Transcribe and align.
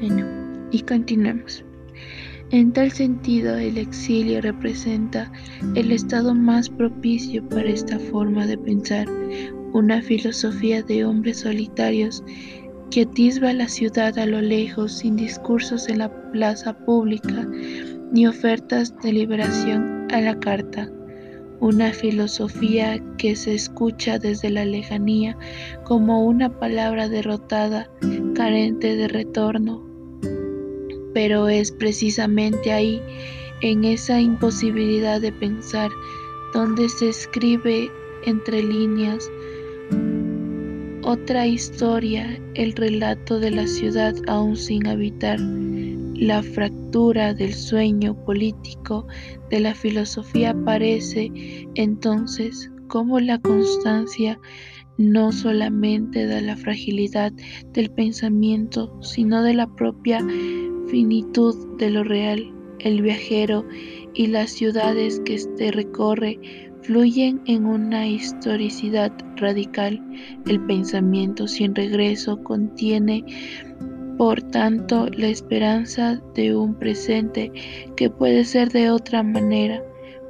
Bueno, 0.00 0.24
y 0.70 0.80
continuemos. 0.82 1.64
En 2.50 2.72
tal 2.72 2.92
sentido, 2.92 3.56
el 3.56 3.76
exilio 3.76 4.40
representa 4.40 5.30
el 5.74 5.92
estado 5.92 6.34
más 6.34 6.70
propicio 6.70 7.46
para 7.48 7.68
esta 7.68 7.98
forma 7.98 8.46
de 8.46 8.56
pensar, 8.56 9.06
una 9.72 10.00
filosofía 10.00 10.82
de 10.82 11.04
hombres 11.04 11.40
solitarios 11.40 12.22
que 12.90 13.02
atisba 13.02 13.52
la 13.52 13.68
ciudad 13.68 14.18
a 14.18 14.26
lo 14.26 14.40
lejos 14.40 14.98
sin 14.98 15.16
discursos 15.16 15.88
en 15.88 15.98
la 15.98 16.30
plaza 16.30 16.72
pública 16.86 17.46
ni 18.12 18.26
ofertas 18.26 18.96
de 19.02 19.12
liberación 19.12 20.06
a 20.12 20.20
la 20.20 20.38
carta. 20.38 20.88
Una 21.60 21.92
filosofía 21.92 23.02
que 23.18 23.34
se 23.34 23.54
escucha 23.54 24.18
desde 24.18 24.48
la 24.48 24.64
lejanía 24.64 25.36
como 25.84 26.24
una 26.24 26.56
palabra 26.58 27.08
derrotada, 27.08 27.90
carente 28.34 28.96
de 28.96 29.08
retorno. 29.08 29.87
Pero 31.18 31.48
es 31.48 31.72
precisamente 31.72 32.70
ahí, 32.70 33.02
en 33.60 33.82
esa 33.82 34.20
imposibilidad 34.20 35.20
de 35.20 35.32
pensar, 35.32 35.90
donde 36.54 36.88
se 36.88 37.08
escribe 37.08 37.90
entre 38.24 38.62
líneas 38.62 39.28
otra 41.02 41.44
historia, 41.44 42.40
el 42.54 42.72
relato 42.74 43.40
de 43.40 43.50
la 43.50 43.66
ciudad 43.66 44.14
aún 44.28 44.56
sin 44.56 44.86
habitar, 44.86 45.40
la 45.40 46.40
fractura 46.40 47.34
del 47.34 47.52
sueño 47.52 48.14
político 48.24 49.04
de 49.50 49.58
la 49.58 49.74
filosofía 49.74 50.50
aparece 50.50 51.32
entonces 51.74 52.70
como 52.86 53.18
la 53.18 53.40
constancia 53.40 54.38
no 54.98 55.32
solamente 55.32 56.28
de 56.28 56.42
la 56.42 56.56
fragilidad 56.56 57.32
del 57.72 57.90
pensamiento, 57.90 58.96
sino 59.02 59.42
de 59.42 59.54
la 59.54 59.66
propia 59.66 60.20
de 61.78 61.90
lo 61.90 62.02
real. 62.02 62.52
El 62.78 63.02
viajero 63.02 63.64
y 64.14 64.28
las 64.28 64.50
ciudades 64.50 65.20
que 65.20 65.34
éste 65.34 65.70
recorre 65.70 66.38
fluyen 66.82 67.42
en 67.46 67.66
una 67.66 68.06
historicidad 68.06 69.12
radical. 69.36 70.02
El 70.46 70.64
pensamiento 70.64 71.46
sin 71.46 71.74
regreso 71.74 72.42
contiene, 72.42 73.24
por 74.16 74.42
tanto, 74.42 75.08
la 75.10 75.28
esperanza 75.28 76.22
de 76.34 76.56
un 76.56 76.74
presente 76.74 77.52
que 77.96 78.08
puede 78.08 78.44
ser 78.44 78.70
de 78.70 78.90
otra 78.90 79.22
manera. 79.22 79.82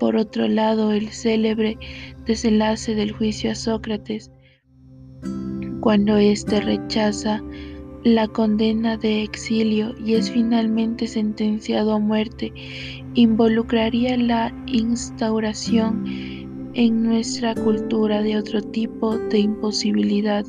Por 0.00 0.16
otro 0.16 0.48
lado, 0.48 0.92
el 0.92 1.10
célebre 1.10 1.78
desenlace 2.26 2.94
del 2.94 3.12
juicio 3.12 3.52
a 3.52 3.54
Sócrates, 3.54 4.32
cuando 5.80 6.16
éste 6.16 6.60
rechaza 6.60 7.42
la 8.04 8.28
condena 8.28 8.96
de 8.96 9.22
exilio 9.22 9.94
y 10.04 10.14
es 10.14 10.30
finalmente 10.30 11.06
sentenciado 11.06 11.92
a 11.92 11.98
muerte, 11.98 12.52
involucraría 13.14 14.16
la 14.16 14.54
instauración 14.66 16.04
en 16.74 17.02
nuestra 17.02 17.54
cultura 17.54 18.22
de 18.22 18.36
otro 18.36 18.62
tipo 18.62 19.18
de 19.18 19.40
imposibilidad, 19.40 20.46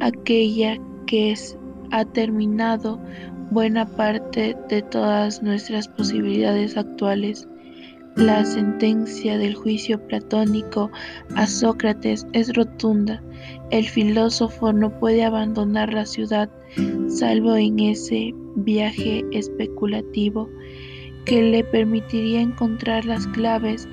aquella 0.00 0.78
que 1.06 1.32
es, 1.32 1.56
ha 1.90 2.04
terminado 2.04 3.00
buena 3.50 3.84
parte 3.84 4.56
de 4.68 4.82
todas 4.82 5.42
nuestras 5.42 5.88
posibilidades 5.88 6.76
actuales. 6.76 7.48
La 8.20 8.44
sentencia 8.44 9.38
del 9.38 9.54
juicio 9.54 9.98
platónico 10.06 10.90
a 11.36 11.46
Sócrates 11.46 12.26
es 12.34 12.52
rotunda. 12.54 13.22
El 13.70 13.88
filósofo 13.88 14.74
no 14.74 14.90
puede 15.00 15.24
abandonar 15.24 15.94
la 15.94 16.04
ciudad 16.04 16.50
salvo 17.08 17.56
en 17.56 17.80
ese 17.80 18.34
viaje 18.56 19.24
especulativo 19.32 20.50
que 21.24 21.40
le 21.40 21.64
permitiría 21.64 22.42
encontrar 22.42 23.06
las 23.06 23.26
claves 23.28 23.88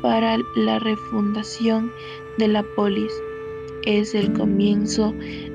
para 0.00 0.38
la 0.56 0.78
refundación 0.78 1.92
de 2.38 2.48
la 2.48 2.64
polis. 2.76 3.12
Es 3.84 4.14
el 4.14 4.32
comienzo 4.32 5.12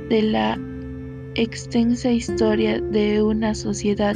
de 0.10 0.22
la 0.22 0.60
extensa 1.42 2.12
historia 2.12 2.80
de 2.80 3.24
una 3.24 3.56
sociedad 3.56 4.16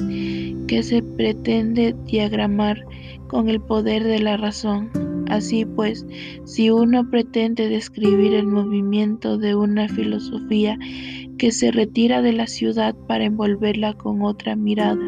que 0.68 0.84
se 0.84 1.02
pretende 1.02 1.96
diagramar 2.06 2.86
con 3.28 3.50
el 3.50 3.60
poder 3.62 4.04
de 4.04 4.20
la 4.20 4.38
razón. 4.38 4.90
Así 5.28 5.66
pues, 5.66 6.06
si 6.44 6.70
uno 6.70 7.10
pretende 7.10 7.68
describir 7.68 8.34
el 8.34 8.48
movimiento 8.48 9.38
de 9.38 9.56
una 9.56 9.90
filosofía 9.90 10.78
que 11.38 11.52
se 11.52 11.72
retira 11.72 12.22
de 12.22 12.34
la 12.34 12.48
ciudad 12.48 12.96
para 13.08 13.26
envolverla 13.26 13.94
con 13.94 14.22
otra 14.22 14.56
mirada, 14.56 15.04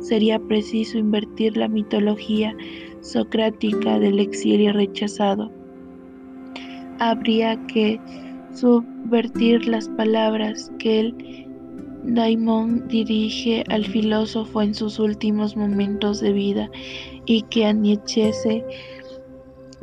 sería 0.00 0.38
preciso 0.38 0.98
invertir 0.98 1.56
la 1.56 1.68
mitología 1.68 2.54
socrática 3.00 3.98
del 3.98 4.18
exilio 4.18 4.72
rechazado. 4.72 5.50
Habría 6.98 7.56
que 7.66 8.00
subvertir 8.52 9.66
las 9.66 9.88
palabras 9.88 10.70
que 10.78 11.00
el 11.00 11.43
daimon 12.04 12.86
dirige 12.88 13.64
al 13.68 13.84
filósofo 13.84 14.62
en 14.62 14.74
sus 14.74 14.98
últimos 14.98 15.56
momentos 15.56 16.20
de 16.20 16.32
vida 16.32 16.70
y 17.26 17.42
que 17.42 17.66
a 17.66 17.72
Nietzsche 17.72 18.32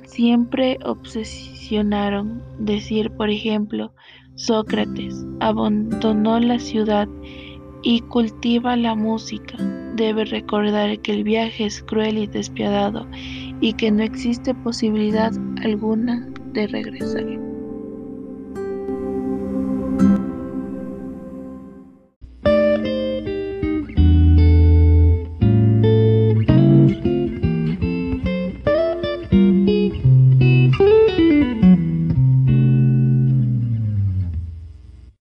siempre 0.05 0.77
obsesionaron. 0.83 2.41
Decir, 2.59 3.11
por 3.11 3.29
ejemplo, 3.29 3.93
Sócrates 4.35 5.25
abandonó 5.39 6.39
la 6.39 6.59
ciudad 6.59 7.07
y 7.83 8.01
cultiva 8.01 8.75
la 8.75 8.95
música 8.95 9.57
debe 9.95 10.25
recordar 10.25 10.99
que 10.99 11.13
el 11.13 11.23
viaje 11.23 11.65
es 11.65 11.81
cruel 11.83 12.17
y 12.17 12.27
despiadado 12.27 13.07
y 13.59 13.73
que 13.73 13.91
no 13.91 14.03
existe 14.03 14.53
posibilidad 14.55 15.31
alguna 15.63 16.27
de 16.53 16.67
regresar. 16.67 17.50